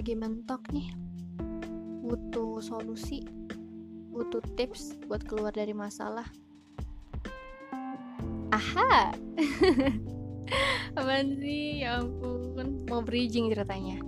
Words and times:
lagi 0.00 0.16
mentok 0.16 0.64
nih. 0.72 0.96
Butuh 2.00 2.64
solusi 2.64 3.20
butuh 4.08 4.40
tips 4.56 4.96
buat 5.04 5.20
keluar 5.28 5.52
dari 5.52 5.76
masalah. 5.76 6.24
Aha! 8.48 9.12
Apaan 10.96 11.36
sih? 11.36 11.84
Ya 11.84 12.00
ampun. 12.00 12.88
Mau 12.88 13.04
bridging 13.04 13.52
ceritanya. 13.52 14.00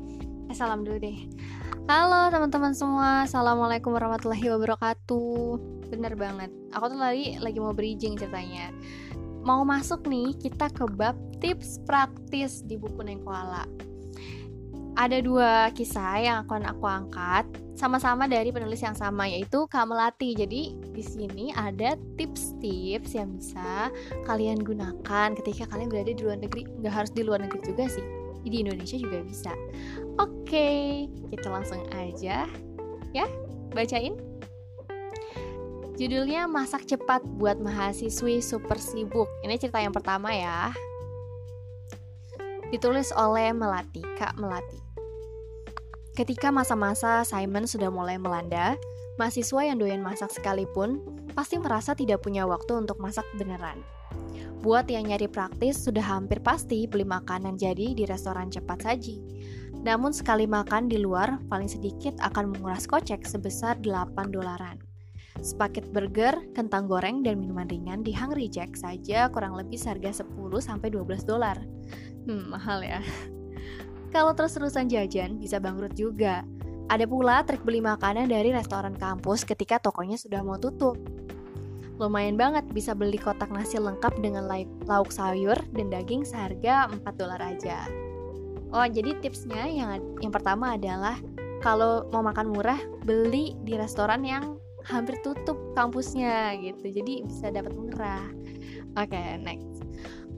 Eh 0.48 0.56
salam 0.56 0.80
dulu 0.80 0.96
deh. 0.96 1.28
Halo 1.84 2.32
teman-teman 2.32 2.72
semua. 2.72 3.28
Assalamualaikum 3.28 3.92
warahmatullahi 3.92 4.48
wabarakatuh. 4.48 5.60
Bener 5.92 6.16
banget. 6.16 6.48
Aku 6.72 6.88
tuh 6.88 7.04
lagi 7.04 7.36
lagi 7.36 7.60
mau 7.60 7.76
bridging 7.76 8.16
ceritanya. 8.16 8.72
Mau 9.44 9.60
masuk 9.68 10.08
nih 10.08 10.40
kita 10.40 10.72
ke 10.72 10.88
bab 10.88 11.20
tips 11.36 11.84
praktis 11.84 12.64
di 12.64 12.80
buku 12.80 13.04
Nengkoala 13.04 13.91
ada 14.96 15.18
dua 15.24 15.72
kisah 15.72 16.20
yang 16.20 16.36
akan 16.44 16.68
aku 16.68 16.84
angkat 16.84 17.48
sama-sama 17.72 18.28
dari 18.28 18.52
penulis 18.52 18.84
yang 18.84 18.92
sama 18.92 19.24
yaitu 19.24 19.64
Kamelati. 19.66 20.36
Jadi 20.36 20.76
di 20.92 21.02
sini 21.02 21.48
ada 21.56 21.96
tips-tips 22.20 23.16
yang 23.16 23.32
bisa 23.34 23.88
kalian 24.28 24.60
gunakan 24.60 25.32
ketika 25.40 25.64
kalian 25.72 25.88
berada 25.88 26.12
di 26.12 26.22
luar 26.22 26.38
negeri. 26.38 26.68
Nggak 26.80 26.92
harus 26.92 27.12
di 27.16 27.22
luar 27.24 27.40
negeri 27.40 27.60
juga 27.64 27.88
sih. 27.88 28.04
Di 28.42 28.58
Indonesia 28.60 28.98
juga 28.98 29.22
bisa. 29.24 29.52
Oke, 30.20 31.06
kita 31.32 31.48
langsung 31.48 31.80
aja 31.96 32.44
ya 33.16 33.26
bacain. 33.72 34.16
Judulnya 35.96 36.48
Masak 36.48 36.88
Cepat 36.88 37.22
buat 37.36 37.60
Mahasiswi 37.60 38.42
Super 38.42 38.80
Sibuk. 38.80 39.28
Ini 39.44 39.60
cerita 39.60 39.78
yang 39.78 39.92
pertama 39.94 40.32
ya. 40.32 40.72
Ditulis 42.72 43.12
oleh 43.12 43.52
Melati, 43.52 44.00
Kak 44.16 44.40
Melati. 44.40 44.80
Ketika 46.16 46.48
masa-masa 46.48 47.20
Simon 47.20 47.68
sudah 47.68 47.92
mulai 47.92 48.16
melanda, 48.16 48.80
mahasiswa 49.20 49.60
yang 49.60 49.76
doyan 49.76 50.00
masak 50.00 50.32
sekalipun 50.32 51.04
pasti 51.36 51.60
merasa 51.60 51.92
tidak 51.92 52.24
punya 52.24 52.48
waktu 52.48 52.72
untuk 52.80 52.96
masak 52.96 53.28
beneran. 53.36 53.76
Buat 54.64 54.88
yang 54.88 55.04
nyari 55.04 55.28
praktis, 55.28 55.84
sudah 55.84 56.00
hampir 56.00 56.40
pasti 56.40 56.88
beli 56.88 57.04
makanan 57.04 57.60
jadi 57.60 57.92
di 57.92 58.08
restoran 58.08 58.48
cepat 58.48 58.88
saji. 58.88 59.20
Namun 59.84 60.16
sekali 60.16 60.48
makan 60.48 60.88
di 60.88 60.96
luar, 60.96 61.44
paling 61.52 61.68
sedikit 61.68 62.16
akan 62.24 62.56
menguras 62.56 62.88
kocek 62.88 63.28
sebesar 63.28 63.84
8 63.84 64.32
dolaran. 64.32 64.80
Sepaket 65.44 65.92
burger, 65.92 66.36
kentang 66.56 66.88
goreng, 66.88 67.24
dan 67.24 67.40
minuman 67.40 67.68
ringan 67.68 68.00
di 68.00 68.16
Hungry 68.16 68.52
Jack 68.52 68.76
saja 68.76 69.28
kurang 69.32 69.56
lebih 69.56 69.80
seharga 69.80 70.24
10-12 70.24 71.24
dolar. 71.24 71.56
Hmm, 72.26 72.54
mahal 72.54 72.82
ya. 72.84 73.00
Kalau 74.14 74.36
terus-terusan 74.36 74.92
jajan, 74.92 75.40
bisa 75.40 75.56
bangkrut 75.56 75.96
juga. 75.96 76.44
Ada 76.92 77.08
pula 77.08 77.40
trik 77.48 77.64
beli 77.64 77.80
makanan 77.80 78.28
dari 78.28 78.52
restoran 78.52 78.92
kampus 78.92 79.48
ketika 79.48 79.80
tokonya 79.80 80.20
sudah 80.20 80.44
mau 80.44 80.60
tutup. 80.60 81.00
Lumayan 81.96 82.36
banget 82.36 82.68
bisa 82.72 82.92
beli 82.92 83.16
kotak 83.16 83.48
nasi 83.48 83.80
lengkap 83.80 84.12
dengan 84.20 84.44
lauk 84.84 85.08
sayur 85.08 85.56
dan 85.72 85.88
daging 85.88 86.26
seharga 86.26 86.92
4 86.92 87.00
dolar 87.16 87.40
aja. 87.40 87.88
Oh, 88.72 88.84
jadi 88.88 89.16
tipsnya 89.20 89.68
yang 89.68 90.00
yang 90.20 90.32
pertama 90.32 90.76
adalah 90.76 91.16
kalau 91.62 92.08
mau 92.10 92.24
makan 92.24 92.50
murah, 92.50 92.80
beli 93.06 93.54
di 93.62 93.78
restoran 93.78 94.26
yang 94.26 94.58
hampir 94.82 95.14
tutup 95.22 95.56
kampusnya 95.78 96.58
gitu. 96.58 96.90
Jadi 96.90 97.22
bisa 97.24 97.54
dapat 97.54 97.72
murah. 97.72 98.24
Oke, 98.98 99.14
okay, 99.14 99.38
next. 99.38 99.81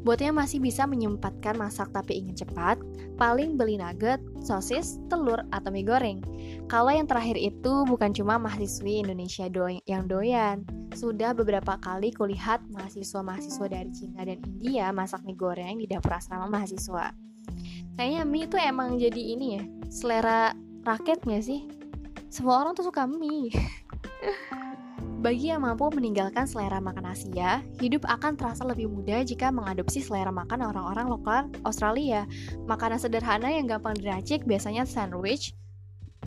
Buatnya 0.04 0.36
masih 0.36 0.60
bisa 0.60 0.84
menyempatkan 0.84 1.56
masak 1.56 1.88
tapi 1.96 2.20
ingin 2.20 2.44
cepat, 2.44 2.76
paling 3.16 3.56
beli 3.56 3.80
nugget, 3.80 4.20
sosis, 4.44 5.00
telur, 5.08 5.40
atau 5.48 5.72
mie 5.72 5.80
goreng. 5.80 6.20
Kalau 6.68 6.92
yang 6.92 7.08
terakhir 7.08 7.40
itu 7.40 7.88
bukan 7.88 8.12
cuma 8.12 8.36
mahasiswi 8.36 9.00
Indonesia 9.00 9.48
do 9.48 9.64
yang 9.88 10.04
doyan. 10.04 10.68
Sudah 10.92 11.32
beberapa 11.32 11.80
kali 11.80 12.12
kulihat 12.12 12.60
mahasiswa-mahasiswa 12.68 13.66
dari 13.66 13.90
Cina 13.96 14.28
dan 14.28 14.44
India 14.44 14.92
masak 14.92 15.24
mie 15.24 15.40
goreng 15.40 15.80
di 15.80 15.88
dapur 15.88 16.12
asrama 16.12 16.52
mahasiswa. 16.52 17.16
Kayaknya 17.96 18.22
mie 18.28 18.44
itu 18.44 18.56
emang 18.60 19.00
jadi 19.00 19.22
ini 19.24 19.46
ya, 19.56 19.62
selera 19.88 20.52
rakyat 20.84 21.24
gak 21.24 21.44
sih? 21.48 21.64
Semua 22.28 22.60
orang 22.60 22.76
tuh 22.76 22.84
suka 22.84 23.08
mie. 23.08 23.48
Bagi 25.24 25.48
yang 25.48 25.64
mampu 25.64 25.88
meninggalkan 25.88 26.44
selera 26.44 26.84
makan 26.84 27.08
Asia, 27.08 27.64
hidup 27.80 28.04
akan 28.04 28.36
terasa 28.36 28.60
lebih 28.60 28.92
mudah 28.92 29.24
jika 29.24 29.48
mengadopsi 29.48 30.04
selera 30.04 30.28
makan 30.28 30.68
orang-orang 30.68 31.08
lokal 31.08 31.42
Australia. 31.64 32.28
Makanan 32.68 33.00
sederhana 33.00 33.48
yang 33.48 33.64
gampang 33.64 33.96
diracik 33.96 34.44
biasanya 34.44 34.84
sandwich 34.84 35.56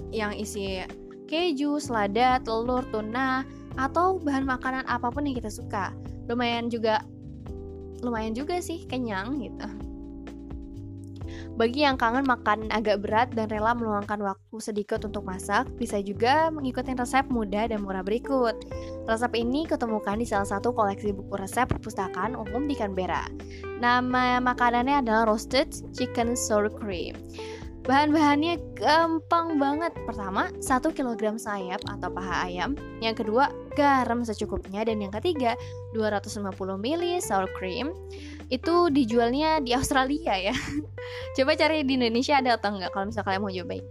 yang 0.10 0.34
isi 0.34 0.82
keju, 1.30 1.78
selada, 1.78 2.42
telur, 2.42 2.82
tuna, 2.90 3.46
atau 3.78 4.18
bahan 4.18 4.50
makanan 4.50 4.82
apa 4.90 5.14
pun 5.14 5.30
yang 5.30 5.38
kita 5.38 5.54
suka. 5.54 5.94
Lumayan 6.26 6.66
juga 6.74 7.06
lumayan 8.02 8.34
juga 8.34 8.58
sih 8.66 8.90
kenyang 8.90 9.38
gitu. 9.46 9.87
Bagi 11.58 11.86
yang 11.86 11.98
kangen 11.98 12.26
makan 12.26 12.70
agak 12.70 13.02
berat 13.02 13.34
dan 13.34 13.50
rela 13.50 13.74
meluangkan 13.74 14.22
waktu 14.22 14.58
sedikit 14.62 15.02
untuk 15.06 15.26
masak, 15.26 15.66
bisa 15.78 15.98
juga 16.02 16.54
mengikuti 16.54 16.94
resep 16.94 17.26
mudah 17.30 17.70
dan 17.70 17.82
murah 17.82 18.06
berikut. 18.06 18.56
Resep 19.10 19.34
ini 19.38 19.66
ketemukan 19.66 20.20
di 20.20 20.28
salah 20.28 20.48
satu 20.48 20.74
koleksi 20.74 21.14
buku 21.14 21.34
resep 21.38 21.70
perpustakaan 21.70 22.38
umum 22.38 22.66
di 22.70 22.76
Canberra. 22.78 23.26
Nama 23.78 24.42
makanannya 24.42 25.06
adalah 25.06 25.30
roasted 25.30 25.70
chicken 25.94 26.38
sour 26.38 26.70
cream. 26.70 27.18
Bahan-bahannya 27.88 28.60
gampang 28.76 29.56
banget. 29.56 29.96
Pertama, 30.04 30.52
1 30.60 30.92
kg 30.92 31.40
sayap 31.40 31.80
atau 31.88 32.12
paha 32.12 32.52
ayam. 32.52 32.76
Yang 33.00 33.24
kedua, 33.24 33.48
garam 33.80 34.28
secukupnya. 34.28 34.84
Dan 34.84 35.00
yang 35.00 35.16
ketiga, 35.16 35.56
250 35.96 36.52
ml 36.84 37.04
sour 37.24 37.48
cream 37.56 37.96
itu 38.52 38.92
dijualnya 38.92 39.64
di 39.64 39.72
Australia 39.72 40.36
ya. 40.52 40.56
Coba 41.40 41.56
cari 41.56 41.88
di 41.88 41.96
Indonesia 41.96 42.44
ada 42.44 42.60
atau 42.60 42.76
enggak 42.76 42.92
kalau 42.92 43.08
misalnya 43.08 43.28
kalian 43.32 43.42
mau 43.48 43.56
cobain. 43.56 43.86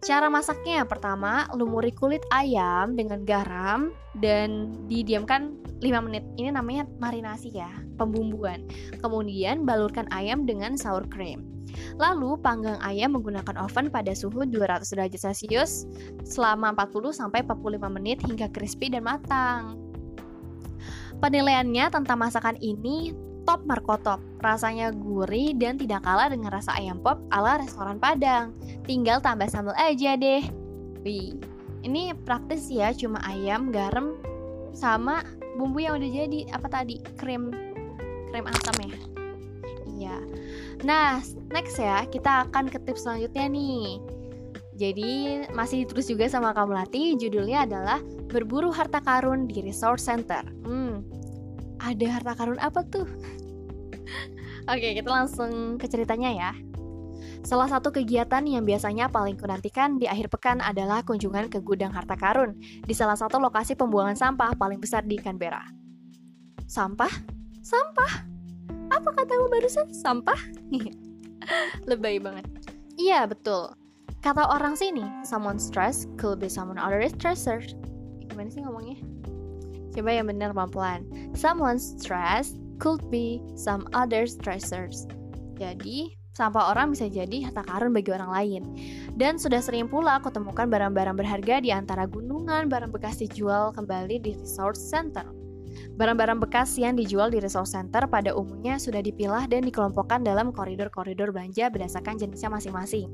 Cara 0.00 0.32
masaknya 0.32 0.84
pertama 0.88 1.44
lumuri 1.52 1.92
kulit 1.92 2.24
ayam 2.32 2.96
dengan 2.96 3.20
garam 3.24 3.92
dan 4.20 4.72
didiamkan 4.88 5.56
5 5.80 6.04
menit. 6.04 6.24
Ini 6.36 6.52
namanya 6.52 6.84
marinasi 7.00 7.56
ya, 7.56 7.72
pembumbuan. 7.96 8.68
Kemudian 9.00 9.64
balurkan 9.64 10.08
ayam 10.12 10.44
dengan 10.44 10.76
sour 10.76 11.08
cream. 11.08 11.59
Lalu 11.96 12.40
panggang 12.40 12.78
ayam 12.80 13.18
menggunakan 13.18 13.56
oven 13.60 13.92
pada 13.92 14.12
suhu 14.16 14.46
200 14.46 14.86
derajat 14.86 15.20
Celcius 15.20 15.86
selama 16.24 16.72
40 16.74 17.12
sampai 17.12 17.44
45 17.44 17.96
menit 17.96 18.18
hingga 18.24 18.48
crispy 18.50 18.92
dan 18.92 19.04
matang. 19.04 19.76
Penilaiannya 21.20 21.92
tentang 21.92 22.16
masakan 22.16 22.56
ini 22.64 23.12
top 23.44 23.66
markotop. 23.68 24.20
Rasanya 24.40 24.94
gurih 24.94 25.52
dan 25.58 25.76
tidak 25.76 26.06
kalah 26.06 26.32
dengan 26.32 26.48
rasa 26.54 26.72
ayam 26.80 27.02
pop 27.02 27.20
ala 27.28 27.60
restoran 27.60 28.00
Padang. 28.00 28.56
Tinggal 28.88 29.20
tambah 29.20 29.50
sambal 29.52 29.76
aja 29.76 30.16
deh. 30.16 30.46
Wih, 31.04 31.36
ini 31.84 32.12
praktis 32.24 32.68
ya, 32.68 32.92
cuma 32.92 33.20
ayam, 33.24 33.72
garam, 33.72 34.16
sama 34.76 35.24
bumbu 35.56 35.82
yang 35.82 36.00
udah 36.00 36.10
jadi 36.24 36.40
apa 36.56 36.68
tadi 36.72 37.00
krim 37.20 37.52
krim 38.32 38.46
asam 38.46 38.76
ya. 38.80 38.90
Iya. 40.00 40.16
Nah, 40.80 41.20
next 41.52 41.76
ya, 41.76 42.08
kita 42.08 42.48
akan 42.48 42.72
ke 42.72 42.80
tips 42.88 43.04
selanjutnya 43.04 43.46
nih. 43.52 44.00
Jadi 44.80 45.44
masih 45.52 45.84
terus 45.84 46.08
juga 46.08 46.24
sama 46.24 46.56
kamu 46.56 46.72
latih, 46.72 47.20
judulnya 47.20 47.68
adalah 47.68 48.00
berburu 48.32 48.72
harta 48.72 49.04
karun 49.04 49.44
di 49.44 49.60
resort 49.60 50.00
center. 50.00 50.40
Hmm, 50.64 51.04
ada 51.84 52.06
harta 52.08 52.32
karun 52.32 52.56
apa 52.56 52.80
tuh? 52.88 53.04
Oke, 54.72 54.96
kita 54.96 55.08
langsung 55.12 55.76
ke 55.76 55.84
ceritanya 55.84 56.32
ya. 56.32 56.52
Salah 57.44 57.68
satu 57.68 57.92
kegiatan 57.92 58.44
yang 58.44 58.64
biasanya 58.64 59.12
paling 59.12 59.36
kunantikan 59.36 60.00
di 60.00 60.08
akhir 60.08 60.32
pekan 60.32 60.64
adalah 60.64 61.04
kunjungan 61.04 61.52
ke 61.52 61.60
gudang 61.60 61.92
harta 61.92 62.16
karun 62.16 62.56
di 62.60 62.92
salah 62.96 63.16
satu 63.16 63.36
lokasi 63.36 63.76
pembuangan 63.76 64.16
sampah 64.16 64.56
paling 64.56 64.80
besar 64.80 65.04
di 65.04 65.16
Canberra. 65.20 65.64
Sampah? 66.68 67.12
Sampah? 67.60 68.29
Apa 68.90 69.10
katamu 69.14 69.46
barusan? 69.48 69.88
Sampah? 69.94 70.38
Lebay 71.90 72.18
banget. 72.20 72.46
Iya, 73.00 73.24
betul. 73.24 73.72
Kata 74.20 74.52
orang 74.52 74.76
sini, 74.76 75.00
someone 75.24 75.56
stress 75.56 76.04
could 76.20 76.36
be 76.36 76.50
someone 76.50 76.76
other 76.76 77.00
stressor. 77.08 77.64
Gimana 78.28 78.52
sih 78.52 78.60
ngomongnya? 78.60 79.00
Coba 79.96 80.10
yang 80.12 80.28
benar 80.28 80.52
pelan-pelan. 80.52 81.08
Someone 81.32 81.80
stress 81.80 82.52
could 82.76 83.00
be 83.08 83.40
some 83.56 83.88
other 83.96 84.28
stressors. 84.28 85.08
Jadi, 85.56 86.20
sampah 86.36 86.76
orang 86.76 86.92
bisa 86.92 87.08
jadi 87.08 87.48
harta 87.48 87.64
karun 87.64 87.96
bagi 87.96 88.12
orang 88.12 88.30
lain. 88.30 88.62
Dan 89.16 89.40
sudah 89.40 89.64
sering 89.64 89.88
pula 89.88 90.20
aku 90.20 90.28
temukan 90.28 90.68
barang-barang 90.68 91.16
berharga 91.16 91.64
di 91.64 91.72
antara 91.72 92.04
gunungan 92.04 92.68
barang 92.68 92.92
bekas 92.92 93.24
dijual 93.24 93.72
kembali 93.72 94.20
di 94.20 94.36
resort 94.36 94.76
center. 94.76 95.39
Barang-barang 95.98 96.40
bekas 96.40 96.74
yang 96.80 96.96
dijual 96.96 97.28
di 97.28 97.38
resource 97.38 97.76
center 97.76 98.08
pada 98.08 98.32
umumnya 98.32 98.80
sudah 98.80 99.04
dipilah 99.04 99.44
dan 99.46 99.66
dikelompokkan 99.66 100.24
dalam 100.24 100.50
koridor-koridor 100.50 101.30
belanja 101.30 101.68
berdasarkan 101.68 102.16
jenisnya 102.16 102.48
masing-masing. 102.48 103.06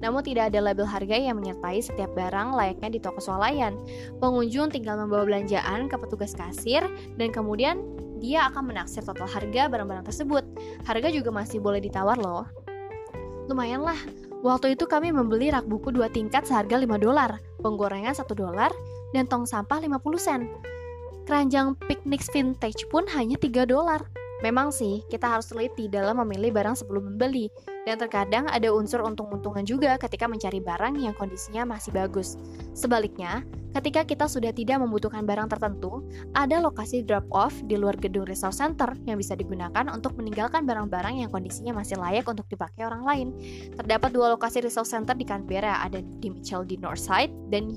Namun 0.00 0.24
tidak 0.24 0.54
ada 0.54 0.60
label 0.64 0.88
harga 0.88 1.16
yang 1.16 1.38
menyertai 1.38 1.80
setiap 1.84 2.10
barang 2.16 2.56
layaknya 2.56 2.88
di 2.88 2.98
toko 2.98 3.20
swalayan. 3.20 3.76
Pengunjung 4.18 4.72
tinggal 4.72 4.98
membawa 4.98 5.28
belanjaan 5.28 5.86
ke 5.86 5.96
petugas 6.00 6.32
kasir 6.32 6.82
dan 7.20 7.28
kemudian 7.30 7.80
dia 8.20 8.46
akan 8.52 8.70
menaksir 8.70 9.00
total 9.00 9.26
harga 9.26 9.66
barang-barang 9.72 10.04
tersebut. 10.04 10.44
Harga 10.84 11.08
juga 11.08 11.32
masih 11.32 11.58
boleh 11.58 11.80
ditawar 11.80 12.20
loh. 12.20 12.44
Lumayan 13.48 13.82
lah, 13.82 13.98
waktu 14.44 14.78
itu 14.78 14.86
kami 14.86 15.10
membeli 15.10 15.50
rak 15.50 15.66
buku 15.66 15.90
dua 15.90 16.06
tingkat 16.06 16.46
seharga 16.46 16.78
5 16.78 16.86
dolar, 17.02 17.42
penggorengan 17.64 18.14
1 18.14 18.30
dolar, 18.38 18.70
dan 19.10 19.26
tong 19.26 19.42
sampah 19.42 19.82
50 19.82 19.98
sen. 20.20 20.46
Keranjang 21.30 21.78
piknik 21.86 22.26
vintage 22.34 22.90
pun 22.90 23.06
hanya 23.14 23.38
3 23.38 23.62
dolar. 23.62 24.02
Memang 24.42 24.74
sih, 24.74 25.06
kita 25.06 25.30
harus 25.30 25.46
teliti 25.46 25.86
dalam 25.86 26.18
memilih 26.18 26.50
barang 26.50 26.82
sebelum 26.82 27.14
membeli, 27.14 27.46
dan 27.86 28.02
terkadang 28.02 28.50
ada 28.50 28.66
unsur 28.74 28.98
untung-untungan 29.06 29.62
juga 29.62 29.94
ketika 29.94 30.26
mencari 30.26 30.58
barang 30.58 30.98
yang 30.98 31.14
kondisinya 31.14 31.62
masih 31.70 31.94
bagus. 31.94 32.34
Sebaliknya, 32.74 33.46
ketika 33.78 34.02
kita 34.02 34.26
sudah 34.26 34.50
tidak 34.50 34.82
membutuhkan 34.82 35.22
barang 35.22 35.54
tertentu, 35.54 36.02
ada 36.34 36.58
lokasi 36.58 37.06
drop-off 37.06 37.54
di 37.62 37.78
luar 37.78 37.94
gedung 37.94 38.26
resource 38.26 38.58
center 38.58 38.90
yang 39.06 39.14
bisa 39.14 39.38
digunakan 39.38 39.86
untuk 39.86 40.18
meninggalkan 40.18 40.66
barang-barang 40.66 41.22
yang 41.22 41.30
kondisinya 41.30 41.78
masih 41.78 41.94
layak 42.02 42.26
untuk 42.26 42.50
dipakai 42.50 42.90
orang 42.90 43.06
lain. 43.06 43.28
Terdapat 43.78 44.10
dua 44.10 44.34
lokasi 44.34 44.66
resource 44.66 44.90
center 44.90 45.14
di 45.14 45.22
Canberra, 45.22 45.78
ada 45.78 46.02
di 46.02 46.26
Mitchell 46.26 46.66
di 46.66 46.74
Northside 46.74 47.30
dan 47.54 47.70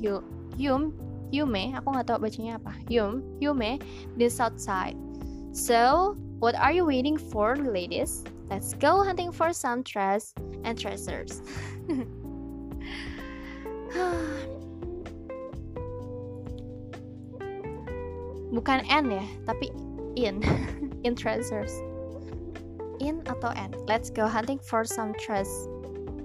Hume 0.58 1.13
Yume, 1.34 1.74
aku 1.74 1.98
nggak 1.98 2.06
tahu 2.06 2.30
bacanya 2.30 2.62
apa. 2.62 2.78
Yum, 2.94 3.26
Yume, 3.42 3.82
the 4.22 4.30
south 4.30 4.62
side. 4.62 4.94
So, 5.50 6.14
what 6.38 6.54
are 6.54 6.70
you 6.70 6.86
waiting 6.86 7.18
for, 7.18 7.58
ladies? 7.58 8.22
Let's 8.54 8.78
go 8.78 9.02
hunting 9.02 9.34
for 9.34 9.50
some 9.50 9.82
treasures 9.82 10.38
and 10.62 10.78
treasures. 10.78 11.42
Bukan 18.54 18.86
N 18.86 19.10
ya, 19.10 19.26
tapi 19.50 19.74
in. 20.14 20.46
in 21.06 21.18
treasures. 21.18 21.74
In 23.02 23.26
atau 23.26 23.50
N? 23.58 23.74
Let's 23.90 24.14
go 24.14 24.30
hunting 24.30 24.62
for 24.62 24.86
some 24.86 25.18
treasures 25.18 25.66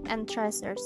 and 0.05 0.29
treasures. 0.29 0.85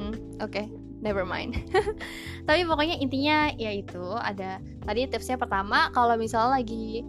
Hmm, 0.00 0.16
oke. 0.40 0.48
Okay 0.48 0.77
never 1.00 1.22
mind. 1.22 1.58
Tapi 2.48 2.62
pokoknya 2.66 2.96
intinya 2.98 3.52
ya 3.54 3.70
itu 3.74 4.16
ada 4.18 4.58
tadi 4.84 5.06
tipsnya 5.06 5.38
pertama 5.38 5.90
kalau 5.94 6.18
misalnya 6.18 6.60
lagi 6.60 7.02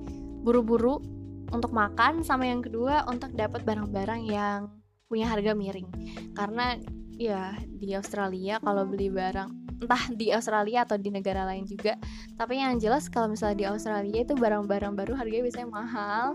buru-buru 0.45 1.01
untuk 1.49 1.73
makan 1.73 2.21
sama 2.21 2.45
yang 2.45 2.61
kedua 2.61 3.05
untuk 3.09 3.33
dapat 3.33 3.65
barang-barang 3.65 4.21
yang 4.29 4.69
punya 5.09 5.25
harga 5.25 5.57
miring. 5.57 5.89
Karena 6.37 6.77
ya 7.17 7.57
di 7.65 7.91
Australia 7.97 8.61
kalau 8.61 8.85
beli 8.85 9.09
barang 9.09 9.49
entah 9.79 10.03
di 10.11 10.35
Australia 10.35 10.83
atau 10.83 10.99
di 10.99 11.07
negara 11.07 11.47
lain 11.47 11.63
juga 11.63 11.95
tapi 12.35 12.59
yang 12.59 12.83
jelas 12.83 13.07
kalau 13.07 13.31
misalnya 13.31 13.57
di 13.63 13.65
Australia 13.67 14.27
itu 14.27 14.35
barang-barang 14.35 14.93
baru 14.95 15.13
harganya 15.17 15.43
biasanya 15.49 15.69
mahal. 15.71 16.25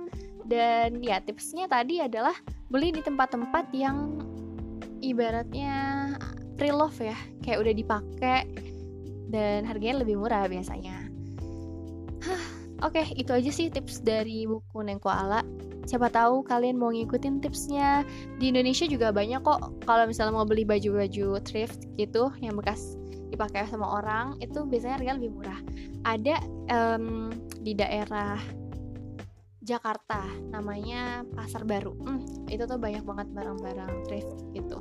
Dan 0.44 1.00
ya 1.00 1.24
tipsnya 1.24 1.64
tadi 1.64 2.04
adalah 2.04 2.36
beli 2.68 2.92
di 2.92 3.00
tempat-tempat 3.00 3.72
yang 3.72 4.20
ibaratnya 5.00 6.12
pre-love 6.54 6.96
ya 7.02 7.16
kayak 7.42 7.58
udah 7.60 7.74
dipakai 7.74 8.46
dan 9.28 9.66
harganya 9.66 10.06
lebih 10.06 10.18
murah 10.20 10.46
biasanya 10.46 11.10
Oke, 12.82 13.00
okay, 13.00 13.06
itu 13.16 13.30
aja 13.30 13.50
sih 13.54 13.70
tips 13.70 14.02
dari 14.02 14.44
buku 14.44 14.82
Neng 14.82 14.98
Koala. 14.98 15.46
Siapa 15.86 16.10
tahu 16.10 16.42
kalian 16.42 16.76
mau 16.80 16.90
ngikutin 16.90 17.38
tipsnya. 17.38 18.02
Di 18.40 18.50
Indonesia 18.50 18.84
juga 18.88 19.14
banyak 19.14 19.40
kok 19.44 19.86
kalau 19.86 20.04
misalnya 20.08 20.34
mau 20.34 20.48
beli 20.48 20.66
baju-baju 20.66 21.38
thrift 21.44 21.86
gitu 21.96 22.34
yang 22.42 22.58
bekas 22.58 22.98
dipakai 23.30 23.70
sama 23.70 24.00
orang, 24.00 24.36
itu 24.42 24.66
biasanya 24.66 25.00
harga 25.00 25.12
lebih 25.16 25.30
murah. 25.32 25.60
Ada 26.02 26.34
um, 26.72 27.30
di 27.62 27.72
daerah 27.78 28.36
Jakarta, 29.64 30.28
namanya 30.52 31.24
Pasar 31.32 31.64
Baru. 31.64 31.94
Hmm, 32.04 32.20
itu 32.50 32.68
tuh 32.68 32.76
banyak 32.76 33.06
banget 33.06 33.28
barang-barang 33.32 33.92
thrift 34.04 34.34
gitu 34.52 34.76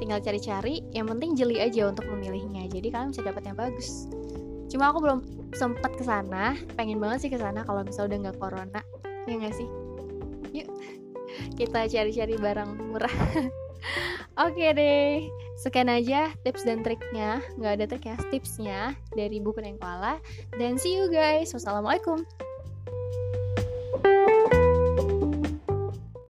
tinggal 0.00 0.20
cari-cari 0.20 0.84
yang 0.94 1.08
penting 1.08 1.36
jeli 1.36 1.60
aja 1.60 1.88
untuk 1.88 2.06
memilihnya 2.08 2.68
jadi 2.68 2.88
kalian 2.92 3.10
bisa 3.12 3.22
dapat 3.24 3.42
yang 3.48 3.56
bagus 3.58 4.06
cuma 4.68 4.88
aku 4.88 4.98
belum 5.04 5.20
sempet 5.52 5.92
ke 5.96 6.04
sana 6.04 6.56
pengen 6.76 6.96
banget 7.02 7.28
sih 7.28 7.30
ke 7.32 7.36
sana 7.36 7.64
kalau 7.66 7.84
misalnya 7.84 8.16
udah 8.16 8.18
nggak 8.28 8.38
corona 8.40 8.80
ya 9.28 9.34
nggak 9.36 9.54
sih 9.54 9.68
yuk 10.52 10.68
kita 11.60 11.88
cari-cari 11.88 12.34
barang 12.36 12.70
murah 12.92 13.16
Oke 14.40 14.72
deh, 14.72 15.28
sekian 15.60 15.92
aja 15.92 16.32
tips 16.40 16.64
dan 16.64 16.80
triknya. 16.80 17.44
Nggak 17.60 17.72
ada 17.76 17.84
trik 17.84 18.04
ya, 18.08 18.16
tipsnya 18.32 18.80
dari 19.12 19.44
buku 19.44 19.60
Nengkoala. 19.60 20.16
Dan 20.56 20.80
see 20.80 20.96
you 20.96 21.12
guys. 21.12 21.52
Wassalamualaikum. 21.52 22.24